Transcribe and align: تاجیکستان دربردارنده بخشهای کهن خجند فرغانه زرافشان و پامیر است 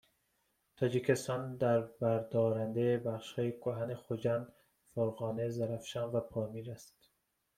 تاجیکستان 0.77 1.55
دربردارنده 1.57 2.97
بخشهای 2.97 3.51
کهن 3.51 3.95
خجند 3.95 4.53
فرغانه 4.95 5.49
زرافشان 5.49 6.11
و 6.11 6.19
پامیر 6.19 6.71
است 6.71 7.09